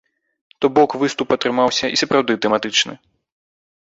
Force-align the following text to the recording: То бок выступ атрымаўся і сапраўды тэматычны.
То 0.63 0.69
бок 0.77 0.95
выступ 1.03 1.35
атрымаўся 1.37 1.85
і 1.97 2.01
сапраўды 2.05 2.39
тэматычны. 2.47 2.93